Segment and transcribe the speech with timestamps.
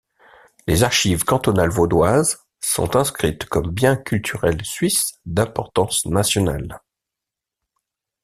[0.65, 6.81] Les Archives cantonales vaudoises sont inscrites comme bien culturel suisse d'importance nationale.